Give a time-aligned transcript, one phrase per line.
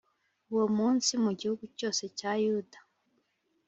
[0.51, 2.79] Uwo munsi, mu gihugu cyose cya Yuda,